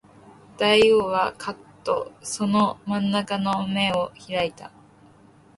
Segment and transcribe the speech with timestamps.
[0.57, 4.71] 大王はかっとその真ん丸の眼を開いた